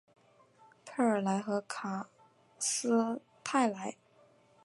[0.83, 2.09] 佩尔莱和卡
[2.57, 3.95] 斯泰莱。